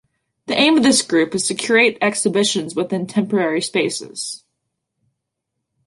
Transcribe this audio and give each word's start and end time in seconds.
The 0.47 0.55
aim 0.55 0.77
of 0.77 0.83
this 0.83 1.03
group 1.03 1.35
is 1.35 1.45
to 1.45 1.53
curate 1.53 1.99
exhibitions 2.01 2.73
within 2.75 3.05
temporary 3.05 3.61
spaces. 3.61 4.43